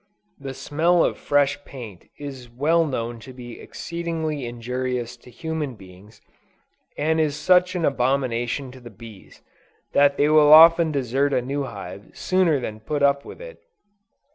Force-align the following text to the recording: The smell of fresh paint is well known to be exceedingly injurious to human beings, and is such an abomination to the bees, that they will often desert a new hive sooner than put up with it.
The 0.39 0.55
smell 0.55 1.05
of 1.05 1.15
fresh 1.19 1.63
paint 1.63 2.09
is 2.17 2.49
well 2.49 2.87
known 2.87 3.19
to 3.19 3.33
be 3.33 3.59
exceedingly 3.59 4.47
injurious 4.47 5.15
to 5.17 5.29
human 5.29 5.75
beings, 5.75 6.21
and 6.97 7.19
is 7.19 7.35
such 7.35 7.75
an 7.75 7.85
abomination 7.85 8.71
to 8.71 8.79
the 8.79 8.89
bees, 8.89 9.43
that 9.93 10.17
they 10.17 10.27
will 10.27 10.51
often 10.51 10.91
desert 10.91 11.33
a 11.33 11.41
new 11.43 11.65
hive 11.65 12.17
sooner 12.17 12.59
than 12.59 12.79
put 12.79 13.03
up 13.03 13.25
with 13.25 13.39
it. 13.39 13.59